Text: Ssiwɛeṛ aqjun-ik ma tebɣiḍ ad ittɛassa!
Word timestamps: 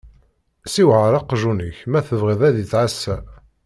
Ssiwɛeṛ 0.65 1.13
aqjun-ik 1.19 1.77
ma 1.91 1.99
tebɣiḍ 2.07 2.41
ad 2.47 2.55
ittɛassa! 2.63 3.15